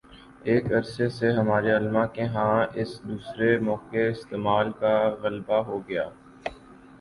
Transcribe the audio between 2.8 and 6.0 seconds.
اس دوسرے موقعِ استعمال کا غلبہ ہو